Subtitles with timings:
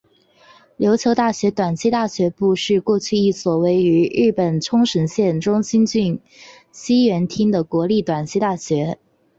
[0.79, 6.19] 琉球大学短期大学部是过去一所位于日本冲绳县中头郡
[6.71, 8.97] 西原町的国立短期大学。